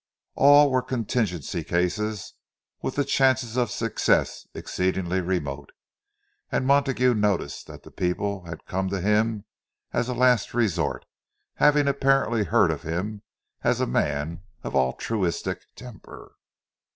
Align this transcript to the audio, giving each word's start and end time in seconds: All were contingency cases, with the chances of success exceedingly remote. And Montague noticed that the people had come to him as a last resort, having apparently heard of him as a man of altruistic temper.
All 0.33 0.71
were 0.71 0.81
contingency 0.81 1.63
cases, 1.63 2.33
with 2.81 2.95
the 2.95 3.05
chances 3.05 3.55
of 3.55 3.69
success 3.69 4.47
exceedingly 4.55 5.21
remote. 5.21 5.73
And 6.51 6.65
Montague 6.65 7.13
noticed 7.13 7.67
that 7.67 7.83
the 7.83 7.91
people 7.91 8.45
had 8.45 8.65
come 8.65 8.89
to 8.89 8.99
him 8.99 9.45
as 9.93 10.09
a 10.09 10.15
last 10.15 10.55
resort, 10.55 11.05
having 11.57 11.87
apparently 11.87 12.45
heard 12.45 12.71
of 12.71 12.81
him 12.81 13.21
as 13.61 13.79
a 13.79 13.85
man 13.85 14.41
of 14.63 14.75
altruistic 14.75 15.59
temper. 15.75 16.33